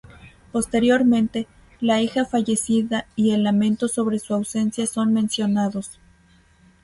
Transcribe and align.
Posteriormente, 0.51 1.45
la 1.79 2.01
hija 2.01 2.25
fallecida 2.25 3.05
y 3.15 3.33
el 3.33 3.43
lamento 3.43 3.87
sobre 3.87 4.17
su 4.17 4.33
ausencia 4.33 4.87
son 4.87 5.13
mencionados. 5.13 5.99